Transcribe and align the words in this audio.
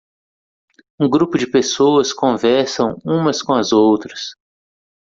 Um 0.99 1.07
grupo 1.07 1.37
de 1.37 1.45
pessoas 1.45 2.11
conversam 2.11 2.97
umas 3.05 3.43
com 3.43 3.53
as 3.53 3.71
outras. 3.71 4.31